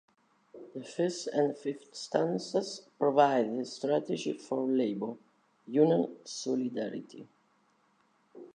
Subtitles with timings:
[0.73, 5.13] The first and fifth stanzas provide the strategy for labor:
[5.67, 7.27] union solidarity.